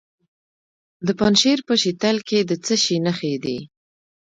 د 1.07 1.09
پنجشیر 1.19 1.59
په 1.67 1.73
شتل 1.81 2.17
کې 2.27 2.39
د 2.49 2.51
څه 2.65 2.73
شي 2.83 2.97
نښې 3.05 3.33
دي؟ 3.43 3.57